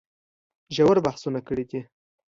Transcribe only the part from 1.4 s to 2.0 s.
کړي دي